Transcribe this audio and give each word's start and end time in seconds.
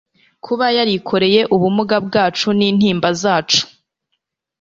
Kuba 0.45 0.65
yarikoreye 0.77 1.41
ubumuga 1.55 1.95
bwacu 2.05 2.47
n'intimba 2.57 3.09
zacu, 3.21 3.61